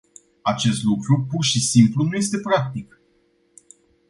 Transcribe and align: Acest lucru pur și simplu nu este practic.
Acest 0.41 0.83
lucru 0.83 1.25
pur 1.29 1.43
și 1.43 1.61
simplu 1.65 2.03
nu 2.03 2.15
este 2.15 2.39
practic. 2.39 3.01